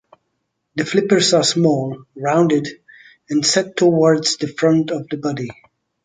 [0.77, 2.67] The flippers are small, rounded
[3.29, 5.51] and set towards the front of the body.